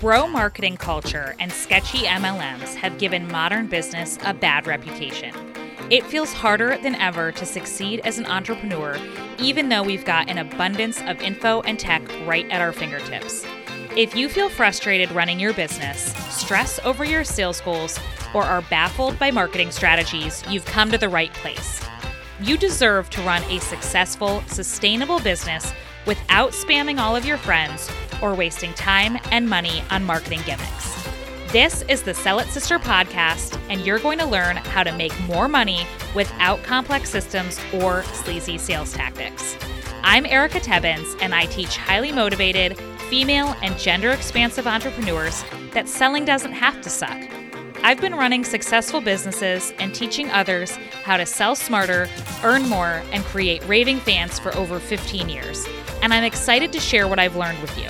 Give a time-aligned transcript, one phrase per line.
[0.00, 5.34] Bro marketing culture and sketchy MLMs have given modern business a bad reputation.
[5.90, 8.96] It feels harder than ever to succeed as an entrepreneur,
[9.40, 13.44] even though we've got an abundance of info and tech right at our fingertips.
[13.96, 17.98] If you feel frustrated running your business, stress over your sales goals,
[18.32, 21.80] or are baffled by marketing strategies, you've come to the right place.
[22.40, 25.72] You deserve to run a successful, sustainable business
[26.06, 27.90] without spamming all of your friends
[28.22, 31.08] or wasting time and money on marketing gimmicks.
[31.52, 35.18] This is the Sell It Sister podcast, and you're going to learn how to make
[35.20, 39.56] more money without complex systems or sleazy sales tactics.
[40.02, 46.26] I'm Erica Tebbins, and I teach highly motivated, female, and gender expansive entrepreneurs that selling
[46.26, 47.18] doesn't have to suck.
[47.82, 50.72] I've been running successful businesses and teaching others
[51.04, 52.08] how to sell smarter,
[52.42, 55.66] earn more, and create raving fans for over 15 years.
[56.02, 57.88] And I'm excited to share what I've learned with you.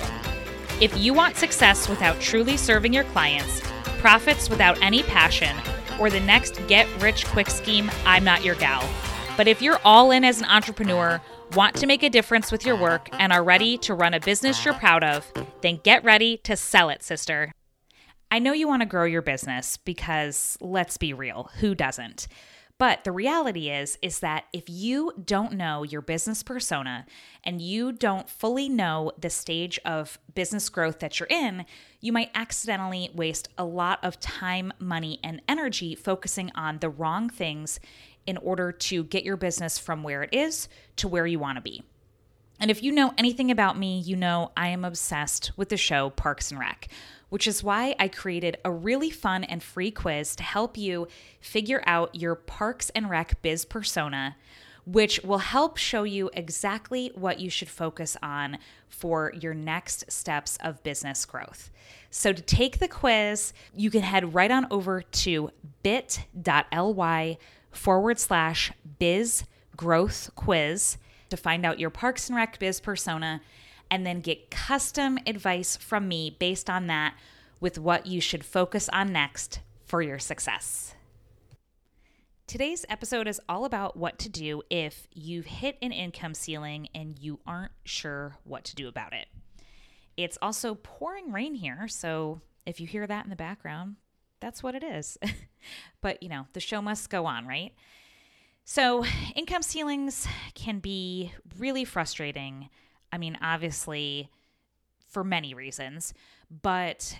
[0.81, 3.59] If you want success without truly serving your clients,
[3.99, 5.53] profits without any passion,
[5.99, 8.87] or the next get rich quick scheme, I'm not your gal.
[9.35, 11.19] But if you're all in as an entrepreneur,
[11.53, 14.63] want to make a difference with your work, and are ready to run a business
[14.63, 17.51] you're proud of, then get ready to sell it, sister.
[18.31, 22.29] I know you want to grow your business because let's be real, who doesn't?
[22.79, 27.05] But the reality is is that if you don't know your business persona
[27.43, 31.65] and you don't fully know the stage of business growth that you're in,
[31.99, 37.29] you might accidentally waste a lot of time, money, and energy focusing on the wrong
[37.29, 37.81] things
[38.25, 41.61] in order to get your business from where it is to where you want to
[41.61, 41.83] be.
[42.61, 46.11] And if you know anything about me, you know I am obsessed with the show
[46.11, 46.87] Parks and Rec
[47.29, 51.07] which is why I created a really fun and free quiz to help you
[51.39, 54.35] figure out your Parks and Rec biz persona,
[54.85, 60.57] which will help show you exactly what you should focus on for your next steps
[60.61, 61.69] of business growth.
[62.09, 65.51] So, to take the quiz, you can head right on over to
[65.83, 67.37] bit.ly
[67.71, 69.43] forward slash biz
[69.77, 70.97] growth quiz
[71.29, 73.41] to find out your Parks and Rec biz persona
[73.91, 77.15] and then get custom advice from me based on that
[77.59, 80.93] with what you should focus on next for your success.
[82.47, 87.19] Today's episode is all about what to do if you've hit an income ceiling and
[87.19, 89.27] you aren't sure what to do about it.
[90.17, 93.97] It's also pouring rain here, so if you hear that in the background,
[94.39, 95.17] that's what it is.
[96.01, 97.73] but, you know, the show must go on, right?
[98.65, 102.69] So, income ceilings can be really frustrating
[103.11, 104.29] I mean, obviously,
[105.07, 106.13] for many reasons,
[106.61, 107.19] but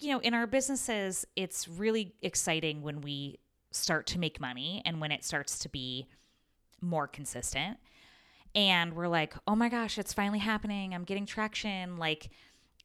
[0.00, 3.38] you know, in our businesses, it's really exciting when we
[3.70, 6.06] start to make money and when it starts to be
[6.80, 7.78] more consistent.
[8.54, 10.94] And we're like, "Oh my gosh, it's finally happening.
[10.94, 12.30] I'm getting traction." Like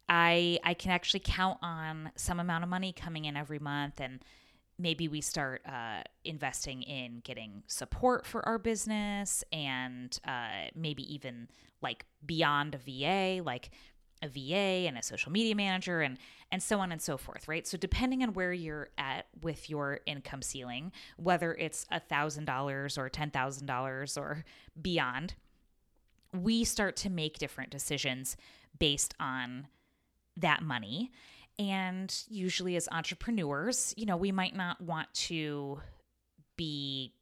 [0.07, 4.23] I I can actually count on some amount of money coming in every month and
[4.79, 11.47] maybe we start uh, investing in getting support for our business and uh, maybe even
[11.81, 13.71] like beyond a VA, like
[14.21, 16.17] a VA and a social media manager and
[16.51, 17.67] and so on and so forth, right?
[17.67, 22.97] So depending on where you're at with your income ceiling, whether it's a thousand dollars
[22.97, 24.45] or ten thousand dollars or
[24.81, 25.35] beyond,
[26.33, 28.37] we start to make different decisions
[28.79, 29.67] based on
[30.35, 31.11] that money
[31.59, 35.79] and usually, as entrepreneurs, you know, we might not want to
[36.55, 37.13] be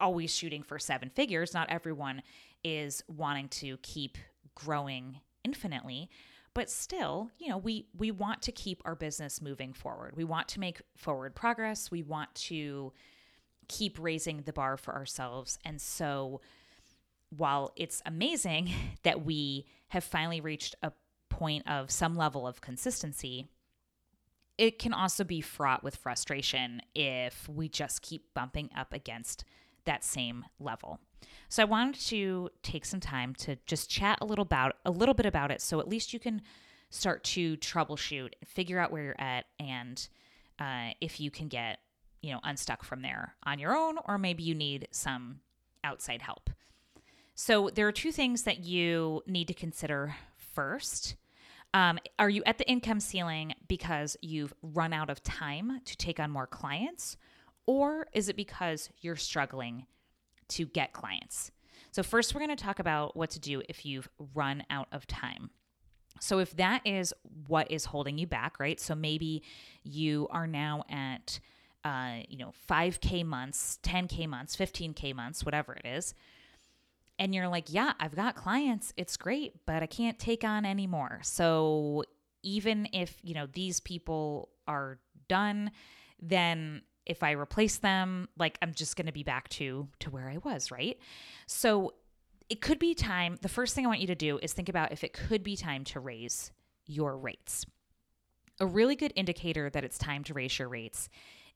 [0.00, 1.54] always shooting for seven figures.
[1.54, 2.22] Not everyone
[2.64, 4.18] is wanting to keep
[4.54, 6.10] growing infinitely
[6.54, 10.16] but still you know we we want to keep our business moving forward.
[10.16, 11.90] We want to make forward progress.
[11.90, 12.92] We want to
[13.68, 15.58] keep raising the bar for ourselves.
[15.64, 16.40] And so
[17.30, 18.70] while it's amazing
[19.04, 20.92] that we have finally reached a
[21.28, 23.46] point of some level of consistency
[24.58, 29.42] it can also be fraught with frustration if we just keep bumping up against
[29.84, 31.00] that same level.
[31.48, 35.14] So I wanted to take some time to just chat a little about a little
[35.14, 36.42] bit about it so at least you can
[36.90, 40.08] start to troubleshoot, figure out where you're at and
[40.58, 41.78] uh, if you can get,
[42.20, 45.40] you know, unstuck from there on your own or maybe you need some
[45.84, 46.50] outside help.
[47.34, 51.16] So there are two things that you need to consider first.
[51.72, 56.18] Um, are you at the income ceiling because you've run out of time to take
[56.20, 57.16] on more clients?
[57.70, 59.86] Or is it because you're struggling
[60.48, 61.52] to get clients?
[61.92, 65.06] So, first, we're going to talk about what to do if you've run out of
[65.06, 65.50] time.
[66.18, 67.14] So, if that is
[67.46, 68.80] what is holding you back, right?
[68.80, 69.44] So, maybe
[69.84, 71.38] you are now at,
[71.84, 76.12] uh, you know, 5K months, 10K months, 15K months, whatever it is
[77.20, 78.94] and you're like, yeah, I've got clients.
[78.96, 81.20] It's great, but I can't take on any more.
[81.22, 82.02] So
[82.42, 85.70] even if, you know, these people are done,
[86.18, 90.30] then if I replace them, like I'm just going to be back to to where
[90.30, 90.96] I was, right?
[91.46, 91.94] So
[92.48, 93.36] it could be time.
[93.42, 95.56] The first thing I want you to do is think about if it could be
[95.56, 96.52] time to raise
[96.86, 97.66] your rates.
[98.60, 101.08] A really good indicator that it's time to raise your rates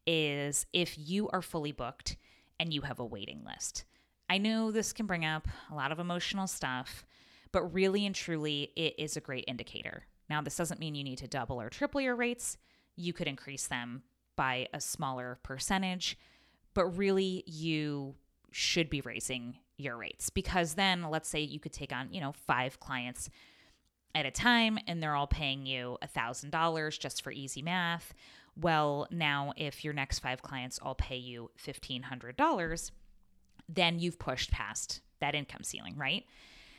[0.08, 2.16] is if you are fully booked
[2.58, 3.84] and you have a waiting list.
[4.28, 7.04] I know this can bring up a lot of emotional stuff,
[7.52, 10.06] but really and truly, it is a great indicator.
[10.28, 12.56] Now, this doesn't mean you need to double or triple your rates.
[12.96, 14.02] You could increase them
[14.36, 16.18] by a smaller percentage,
[16.74, 18.14] but really, you
[18.50, 22.32] should be raising your rates because then let's say you could take on, you know,
[22.32, 23.28] five clients
[24.14, 28.14] at a time and they're all paying you a $1,000 just for easy math.
[28.56, 32.90] Well, now if your next five clients all pay you $1,500,
[33.68, 36.24] then you've pushed past that income ceiling, right?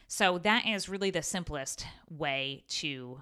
[0.08, 3.20] So that is really the simplest way to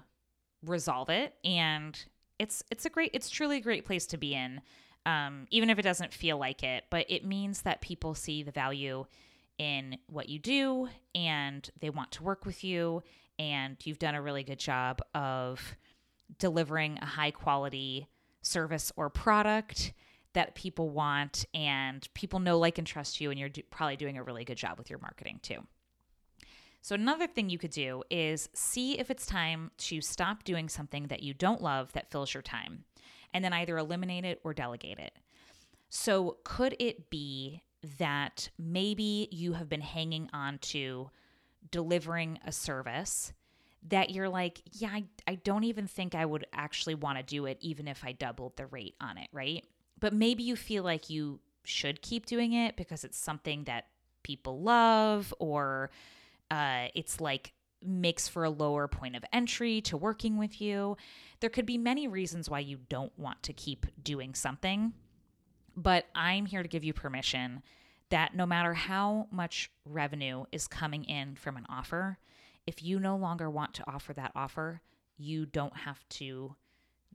[0.64, 2.02] resolve it and
[2.38, 4.60] it's it's a great it's truly a great place to be in
[5.06, 8.50] um, even if it doesn't feel like it but it means that people see the
[8.50, 9.04] value
[9.58, 13.02] in what you do and they want to work with you
[13.38, 15.76] and you've done a really good job of
[16.38, 18.08] delivering a high quality
[18.42, 19.92] service or product
[20.32, 24.18] that people want and people know like and trust you and you're do- probably doing
[24.18, 25.58] a really good job with your marketing too
[26.84, 31.06] so another thing you could do is see if it's time to stop doing something
[31.06, 32.84] that you don't love that fills your time
[33.32, 35.16] and then either eliminate it or delegate it
[35.88, 37.62] so could it be
[37.98, 41.10] that maybe you have been hanging on to
[41.70, 43.32] delivering a service
[43.88, 47.46] that you're like, yeah, I, I don't even think I would actually want to do
[47.46, 49.64] it, even if I doubled the rate on it, right?
[50.00, 53.86] But maybe you feel like you should keep doing it because it's something that
[54.22, 55.90] people love or
[56.50, 57.52] uh, it's like
[57.82, 60.96] makes for a lower point of entry to working with you.
[61.40, 64.94] There could be many reasons why you don't want to keep doing something,
[65.76, 67.62] but I'm here to give you permission
[68.10, 72.18] that no matter how much revenue is coming in from an offer,
[72.66, 74.80] if you no longer want to offer that offer,
[75.18, 76.54] you don't have to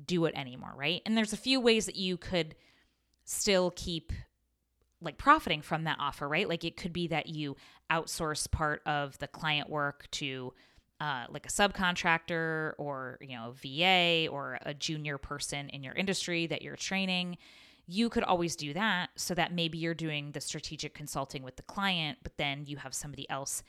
[0.05, 1.01] do it anymore, right?
[1.05, 2.55] And there's a few ways that you could
[3.25, 4.11] still keep
[5.01, 6.47] like profiting from that offer, right?
[6.47, 7.55] Like it could be that you
[7.89, 10.53] outsource part of the client work to
[10.99, 16.47] uh, like a subcontractor or you know VA or a junior person in your industry
[16.47, 17.37] that you're training.
[17.87, 21.63] You could always do that so that maybe you're doing the strategic consulting with the
[21.63, 23.63] client, but then you have somebody else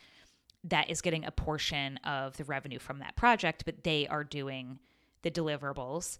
[0.64, 4.78] that is getting a portion of the revenue from that project, but they are doing
[5.22, 6.18] the deliverables.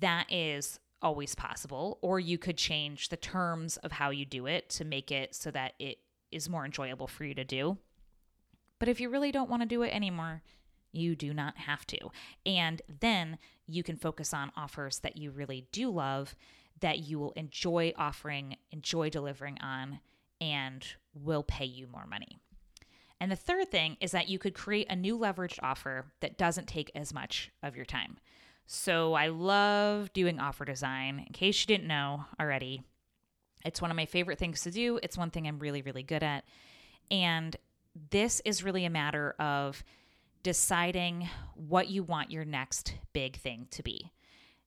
[0.00, 1.98] That is always possible.
[2.02, 5.50] Or you could change the terms of how you do it to make it so
[5.50, 5.98] that it
[6.30, 7.78] is more enjoyable for you to do.
[8.78, 10.42] But if you really don't want to do it anymore,
[10.92, 11.98] you do not have to.
[12.44, 16.34] And then you can focus on offers that you really do love,
[16.80, 20.00] that you will enjoy offering, enjoy delivering on,
[20.40, 22.38] and will pay you more money.
[23.20, 26.68] And the third thing is that you could create a new leveraged offer that doesn't
[26.68, 28.18] take as much of your time.
[28.66, 31.24] So I love doing offer design.
[31.26, 32.82] In case you didn't know already,
[33.64, 34.98] it's one of my favorite things to do.
[35.02, 36.44] It's one thing I'm really, really good at.
[37.10, 37.56] And
[38.10, 39.82] this is really a matter of
[40.42, 44.12] deciding what you want your next big thing to be.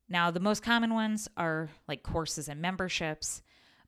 [0.10, 3.42] Now, the most common ones are like courses and memberships,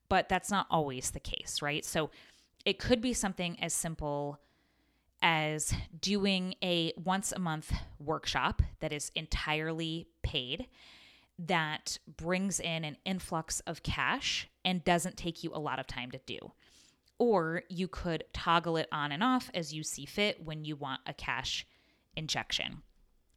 [0.07, 1.83] but that's not always the case, right?
[1.83, 2.11] So
[2.65, 4.39] it could be something as simple
[5.21, 10.67] as doing a once a month workshop that is entirely paid
[11.47, 16.11] that brings in an influx of cash and doesn't take you a lot of time
[16.11, 16.37] to do.
[17.17, 21.01] Or you could toggle it on and off as you see fit when you want
[21.05, 21.65] a cash
[22.15, 22.81] injection.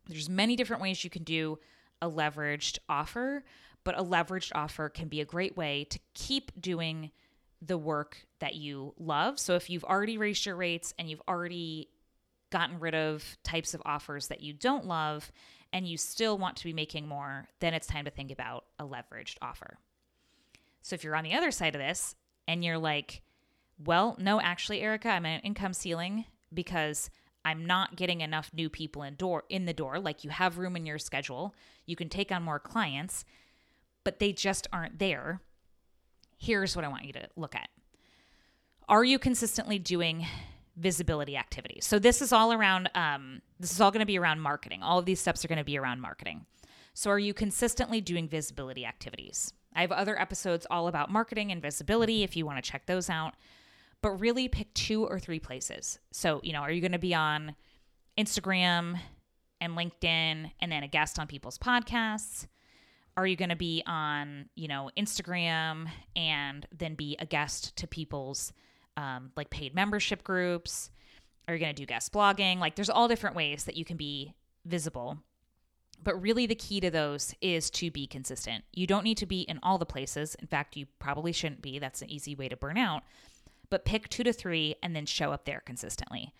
[0.06, 1.58] There's many different ways you can do
[2.02, 3.44] a leveraged offer,
[3.84, 7.10] but a leveraged offer can be a great way to keep doing
[7.62, 9.38] the work that you love.
[9.38, 11.88] So if you've already raised your rates and you've already
[12.50, 15.32] gotten rid of types of offers that you don't love
[15.72, 18.84] and you still want to be making more, then it's time to think about a
[18.84, 19.78] leveraged offer.
[20.82, 23.22] So if you're on the other side of this and you're like,
[23.82, 27.08] well, no, actually, Erica, I'm at an income ceiling because
[27.46, 29.98] I'm not getting enough new people in door in the door.
[29.98, 31.54] Like you have room in your schedule,
[31.86, 33.24] you can take on more clients,
[34.04, 35.40] but they just aren't there
[36.44, 37.68] here's what I want you to look at.
[38.88, 40.26] Are you consistently doing
[40.76, 41.86] visibility activities?
[41.86, 42.90] So this is all around.
[42.94, 44.82] Um, this is all going to be around marketing.
[44.82, 46.44] All of these steps are going to be around marketing.
[46.92, 49.52] So are you consistently doing visibility activities?
[49.74, 53.08] I have other episodes all about marketing and visibility if you want to check those
[53.08, 53.34] out.
[54.02, 55.98] But really pick two or three places.
[56.12, 57.56] So, you know, are you going to be on
[58.18, 58.98] Instagram
[59.62, 62.46] and LinkedIn and then a guest on people's podcasts?
[63.16, 67.86] Are you going to be on, you know, Instagram and then be a guest to
[67.86, 68.52] people's
[68.96, 70.90] um, like paid membership groups?
[71.46, 72.58] Are you going to do guest blogging?
[72.58, 74.34] Like, there's all different ways that you can be
[74.64, 75.18] visible.
[76.02, 78.64] But really, the key to those is to be consistent.
[78.72, 80.34] You don't need to be in all the places.
[80.36, 81.78] In fact, you probably shouldn't be.
[81.78, 83.02] That's an easy way to burn out.
[83.70, 86.32] But pick two to three and then show up there consistently.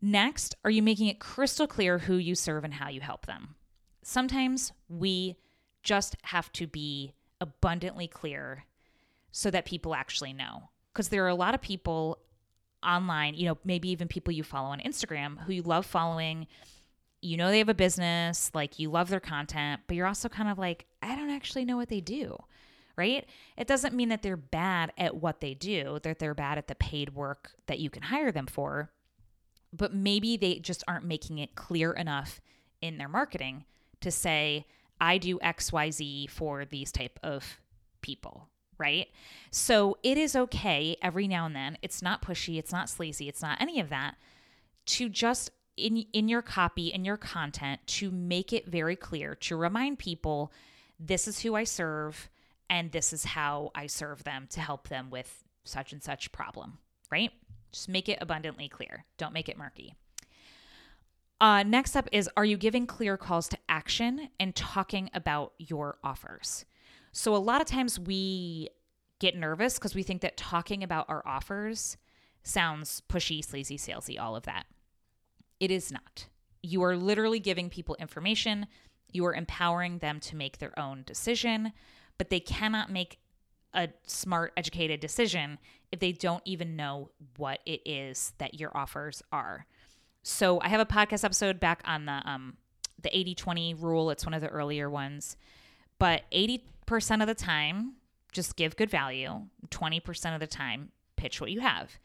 [0.00, 3.54] Next, are you making it crystal clear who you serve and how you help them?
[4.02, 5.36] Sometimes we
[5.82, 8.64] just have to be abundantly clear
[9.30, 10.70] so that people actually know.
[10.92, 12.18] Because there are a lot of people
[12.82, 16.46] online, you know, maybe even people you follow on Instagram who you love following.
[17.20, 20.48] You know, they have a business, like you love their content, but you're also kind
[20.48, 22.36] of like, I don't actually know what they do,
[22.96, 23.24] right?
[23.56, 26.74] It doesn't mean that they're bad at what they do, that they're bad at the
[26.74, 28.90] paid work that you can hire them for,
[29.72, 32.40] but maybe they just aren't making it clear enough
[32.80, 33.64] in their marketing
[34.00, 34.66] to say,
[35.00, 37.58] I do XYZ for these type of
[38.02, 38.48] people,
[38.78, 39.08] right?
[39.50, 41.78] So it is okay every now and then.
[41.82, 44.16] It's not pushy, it's not sleazy, it's not any of that
[44.84, 49.56] to just in in your copy and your content to make it very clear to
[49.56, 50.52] remind people
[51.00, 52.28] this is who I serve
[52.68, 56.78] and this is how I serve them to help them with such and such problem,
[57.10, 57.30] right?
[57.72, 59.04] Just make it abundantly clear.
[59.18, 59.94] Don't make it murky.
[61.40, 65.98] Uh, next up is Are you giving clear calls to action and talking about your
[66.04, 66.64] offers?
[67.12, 68.68] So, a lot of times we
[69.20, 71.96] get nervous because we think that talking about our offers
[72.42, 74.66] sounds pushy, sleazy, salesy, all of that.
[75.60, 76.26] It is not.
[76.62, 78.66] You are literally giving people information,
[79.12, 81.72] you are empowering them to make their own decision,
[82.18, 83.18] but they cannot make
[83.74, 85.58] a smart, educated decision
[85.90, 89.66] if they don't even know what it is that your offers are.
[90.22, 92.56] So I have a podcast episode back on the um
[93.00, 94.10] the 80-20 rule.
[94.10, 95.36] It's one of the earlier ones.
[96.02, 97.92] But 80% of the time,
[98.32, 99.42] just give good value.
[99.68, 101.96] 20% of the time, pitch what you have.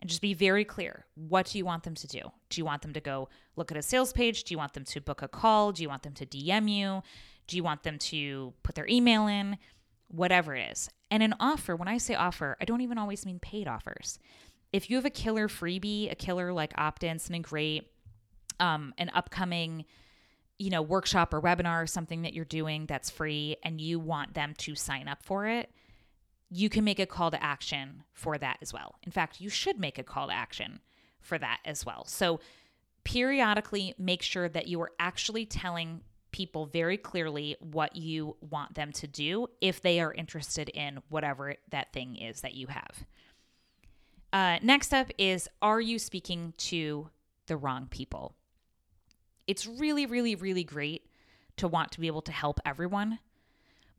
[0.00, 1.06] And just be very clear.
[1.14, 2.18] What do you want them to do?
[2.50, 4.42] Do you want them to go look at a sales page?
[4.42, 5.70] Do you want them to book a call?
[5.70, 7.04] Do you want them to DM you?
[7.46, 9.56] Do you want them to put their email in?
[10.08, 10.90] Whatever it is.
[11.12, 14.18] And an offer, when I say offer, I don't even always mean paid offers.
[14.72, 17.88] If you have a killer freebie, a killer like opt in, something great,
[18.58, 19.84] um, an upcoming,
[20.58, 24.34] you know, workshop or webinar or something that you're doing that's free and you want
[24.34, 25.70] them to sign up for it,
[26.50, 28.94] you can make a call to action for that as well.
[29.02, 30.80] In fact, you should make a call to action
[31.20, 32.04] for that as well.
[32.06, 32.40] So,
[33.02, 36.00] periodically make sure that you are actually telling
[36.32, 41.54] people very clearly what you want them to do if they are interested in whatever
[41.70, 43.04] that thing is that you have.
[44.32, 47.08] Uh, next up is Are you speaking to
[47.46, 48.34] the wrong people?
[49.46, 51.06] It's really, really, really great
[51.56, 53.18] to want to be able to help everyone,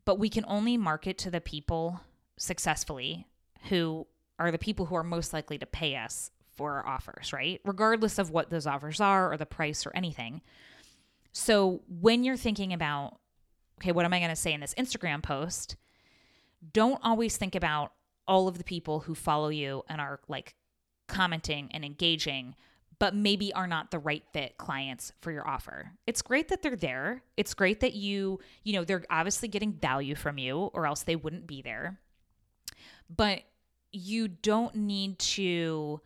[0.04, 2.00] but we can only market to the people
[2.36, 3.26] successfully
[3.68, 4.06] who
[4.38, 7.60] are the people who are most likely to pay us for our offers, right?
[7.64, 10.42] Regardless of what those offers are or the price or anything.
[11.32, 13.18] So when you're thinking about,
[13.80, 15.76] okay, what am I going to say in this Instagram post?
[16.72, 17.92] Don't always think about
[18.26, 20.54] all of the people who follow you and are like
[21.08, 22.54] commenting and engaging,
[22.98, 25.92] but maybe are not the right fit clients for your offer.
[26.06, 27.22] It's great that they're there.
[27.36, 31.16] It's great that you, you know, they're obviously getting value from you or else they
[31.16, 31.98] wouldn't be there.
[33.14, 33.42] But
[33.92, 36.00] you don't need to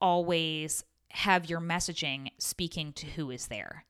[0.00, 3.84] always have your messaging speaking to who is there.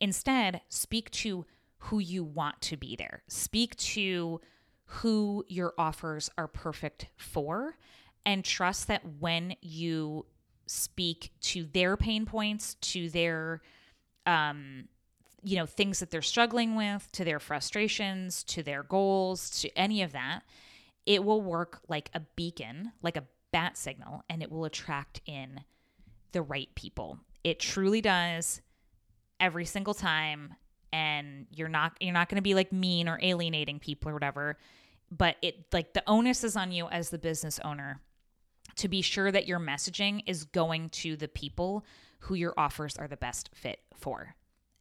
[0.00, 1.46] Instead, speak to
[1.78, 3.22] who you want to be there.
[3.28, 4.40] Speak to
[4.86, 7.76] who your offers are perfect for
[8.26, 10.26] and trust that when you
[10.66, 13.60] speak to their pain points, to their
[14.26, 14.88] um
[15.46, 20.00] you know, things that they're struggling with, to their frustrations, to their goals, to any
[20.00, 20.40] of that,
[21.04, 25.60] it will work like a beacon, like a bat signal, and it will attract in
[26.32, 27.18] the right people.
[27.44, 28.62] It truly does
[29.38, 30.54] every single time
[30.92, 34.56] and you're not you're not going to be like mean or alienating people or whatever
[35.10, 38.00] but it like the onus is on you as the business owner
[38.76, 41.84] to be sure that your messaging is going to the people
[42.20, 44.34] who your offers are the best fit for.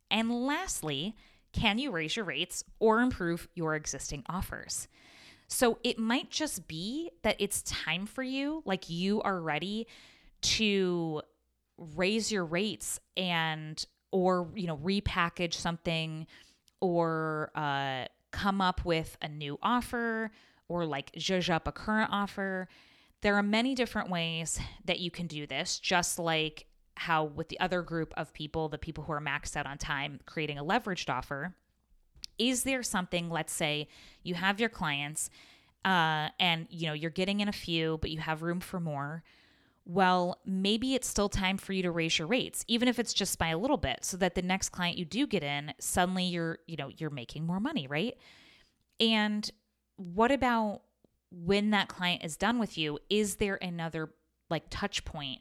[0.10, 1.16] And lastly,
[1.52, 4.88] can you raise your rates or improve your existing offers?
[5.48, 9.88] So it might just be that it's time for you, like you are ready
[10.42, 11.22] to
[11.78, 16.28] raise your rates and or you know repackage something
[16.82, 20.32] or uh, come up with a new offer
[20.68, 22.68] or like zhuzh up a current offer
[23.24, 27.60] there are many different ways that you can do this just like how with the
[27.60, 31.10] other group of people, the people who are maxed out on time, creating a leveraged
[31.10, 31.56] offer.
[32.38, 33.88] Is there something, let's say
[34.22, 35.30] you have your clients
[35.86, 39.24] uh, and you know you're getting in a few, but you have room for more.
[39.86, 43.38] Well, maybe it's still time for you to raise your rates, even if it's just
[43.38, 46.60] by a little bit, so that the next client you do get in, suddenly you're,
[46.68, 48.18] you know, you're making more money, right?
[49.02, 49.50] And
[49.98, 50.84] what about
[51.34, 53.00] when that client is done with you?
[53.10, 54.12] Is there another
[54.50, 55.40] like touch point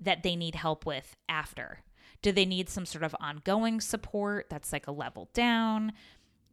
[0.00, 1.80] that they need help with after?
[2.22, 5.92] Do they need some sort of ongoing support that's like a level down?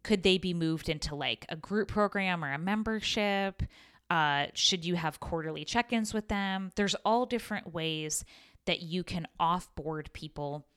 [0.03, 3.63] Could they be moved into like a group program or a membership?
[4.09, 6.71] Uh, should you have quarterly check ins with them?
[6.75, 8.25] There's all different ways
[8.65, 10.67] that you can offboard people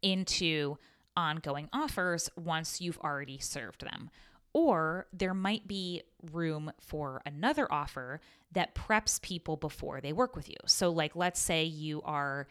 [0.00, 0.76] into
[1.16, 4.10] ongoing offers once you've already served them.
[4.54, 8.20] Or there might be room for another offer
[8.52, 10.56] that preps people before they work with you.
[10.66, 12.46] So, like, let's say you are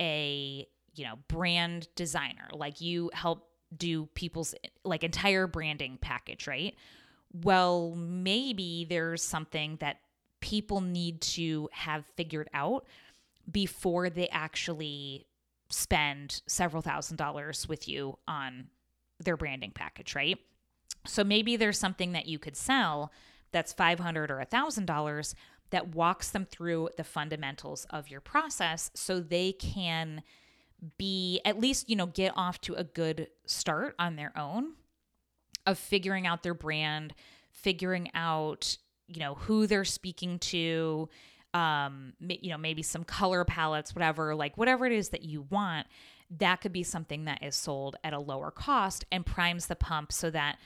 [0.00, 6.74] a you know brand designer, like you help do people's like entire branding package, right?
[7.32, 9.98] Well, maybe there's something that
[10.40, 12.86] people need to have figured out
[13.50, 15.26] before they actually
[15.70, 18.68] spend several thousand dollars with you on
[19.20, 20.38] their branding package, right?
[21.08, 23.12] So maybe there's something that you could sell
[23.52, 25.34] that's $500 or $1000
[25.70, 30.22] that walks them through the fundamentals of your process so they can
[30.96, 34.74] be at least, you know, get off to a good start on their own
[35.66, 37.14] of figuring out their brand,
[37.50, 41.08] figuring out, you know, who they're speaking to,
[41.52, 45.86] um, you know, maybe some color palettes, whatever, like whatever it is that you want,
[46.38, 50.12] that could be something that is sold at a lower cost and primes the pump
[50.12, 50.58] so that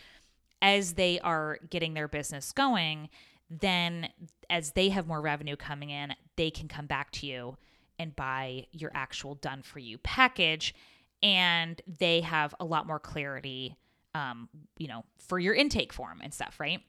[0.63, 3.11] as they are getting their business going,
[3.51, 4.09] then
[4.49, 7.57] as they have more revenue coming in, they can come back to you
[7.99, 10.75] and buy your actual done for you package.
[11.23, 13.77] And they have a lot more clarity,
[14.15, 16.81] um, you know, for your intake form and stuff, right?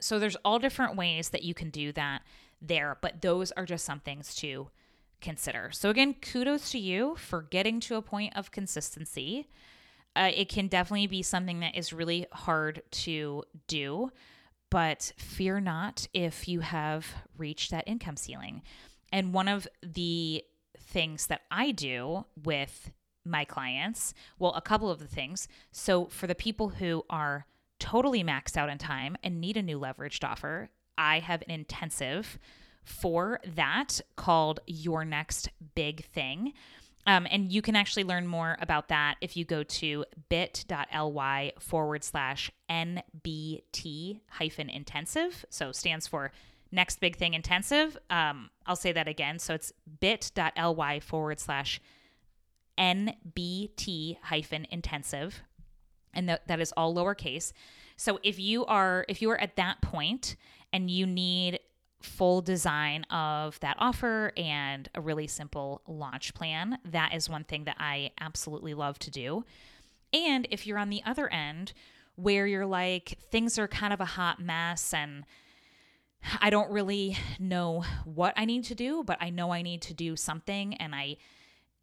[0.00, 2.22] So there's all different ways that you can do that
[2.60, 4.68] there, but those are just some things to
[5.20, 5.70] consider.
[5.72, 9.48] So again, kudos to you for getting to a point of consistency
[10.16, 14.10] uh, it can definitely be something that is really hard to do.
[14.70, 18.62] But fear not if you have reached that income ceiling.
[19.12, 20.44] And one of the
[20.78, 22.90] things that I do with
[23.24, 25.48] my clients, well, a couple of the things.
[25.70, 27.46] So for the people who are
[27.78, 32.38] totally maxed out in time and need a new leveraged offer, I have an intensive
[32.84, 36.52] for that called Your Next Big Thing.
[37.06, 42.02] Um, and you can actually learn more about that if you go to bit.ly forward
[42.02, 45.44] slash NBT hyphen intensive.
[45.50, 46.32] So stands for
[46.72, 47.96] next big thing intensive.
[48.10, 49.38] Um, I'll say that again.
[49.38, 51.80] So it's bit.ly forward slash
[52.78, 55.42] NBT hyphen intensive.
[56.12, 57.52] And th- that is all lowercase.
[57.96, 60.36] So if you are if you are at that point
[60.72, 61.60] and you need
[62.04, 66.78] full design of that offer and a really simple launch plan.
[66.84, 69.44] That is one thing that I absolutely love to do.
[70.12, 71.72] And if you're on the other end
[72.16, 75.24] where you're like, things are kind of a hot mess and
[76.40, 79.94] I don't really know what I need to do, but I know I need to
[79.94, 81.16] do something and I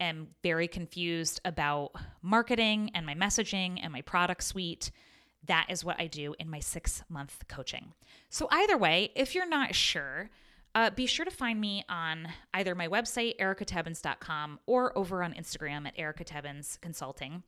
[0.00, 4.90] am very confused about marketing and my messaging and my product suite
[5.46, 7.94] that is what I do in my six month coaching.
[8.28, 10.30] So, either way, if you're not sure,
[10.74, 15.86] uh, be sure to find me on either my website, ericatebbins.com, or over on Instagram
[15.86, 17.42] at ericatebbins Consulting.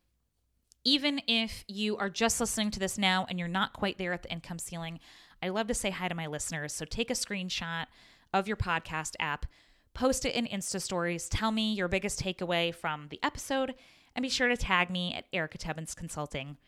[0.85, 4.23] Even if you are just listening to this now and you're not quite there at
[4.23, 5.01] the income ceiling,
[5.43, 6.75] I love to say hi to my listeners.
[6.75, 7.87] So take a screenshot
[8.35, 9.47] of your podcast app,
[9.95, 13.75] post it in Insta stories, tell me your biggest takeaway from the episode,
[14.15, 16.59] and be sure to tag me at Erica Tebbins Consulting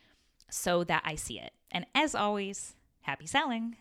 [0.51, 1.53] so that I see it.
[1.71, 3.77] And as always, happy selling.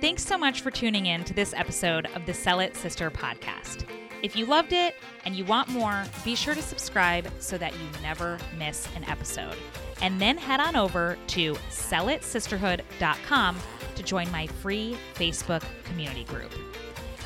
[0.00, 3.84] Thanks so much for tuning in to this episode of the Sell It Sister podcast.
[4.22, 8.02] If you loved it and you want more, be sure to subscribe so that you
[8.02, 9.56] never miss an episode.
[10.02, 13.58] And then head on over to sellitsisterhood.com
[13.94, 16.52] to join my free Facebook community group.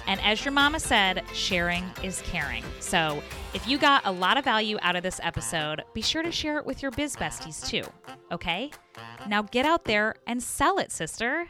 [0.07, 2.65] And as your mama said, sharing is caring.
[2.81, 3.23] So
[3.55, 6.59] if you got a lot of value out of this episode, be sure to share
[6.59, 7.85] it with your biz besties too.
[8.31, 8.71] Okay?
[9.29, 11.49] Now get out there and sell it, sister.